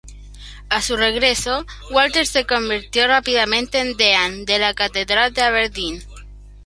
A 0.67 0.81
su 0.81 0.97
regreso, 0.97 1.67
Walter 1.91 2.25
se 2.25 2.47
convirtió 2.47 3.05
rápidamente 3.07 3.77
en 3.79 3.95
deán 3.97 4.45
de 4.45 4.57
la 4.57 4.73
catedral 4.73 5.31
de 5.31 5.43
Aberdeen. 5.43 6.03